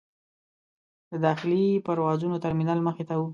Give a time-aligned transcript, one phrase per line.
[1.11, 3.23] د داخلي پروازونو ترمینل مخې ته و.